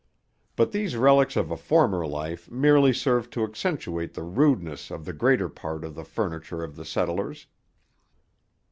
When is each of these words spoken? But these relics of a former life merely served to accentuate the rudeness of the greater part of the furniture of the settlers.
But 0.55 0.71
these 0.71 0.95
relics 0.95 1.35
of 1.35 1.51
a 1.51 1.55
former 1.55 2.07
life 2.07 2.49
merely 2.49 2.91
served 2.91 3.31
to 3.33 3.43
accentuate 3.43 4.15
the 4.15 4.23
rudeness 4.23 4.89
of 4.89 5.05
the 5.05 5.13
greater 5.13 5.47
part 5.47 5.83
of 5.85 5.93
the 5.93 6.03
furniture 6.03 6.63
of 6.63 6.75
the 6.75 6.85
settlers. 6.85 7.45